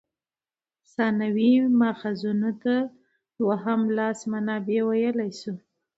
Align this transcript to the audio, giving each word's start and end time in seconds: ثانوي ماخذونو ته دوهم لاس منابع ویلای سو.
ثانوي 0.93 1.53
ماخذونو 1.79 2.51
ته 2.63 2.75
دوهم 3.37 3.79
لاس 3.97 4.19
منابع 4.31 4.77
ویلای 4.89 5.31
سو. 5.39 5.53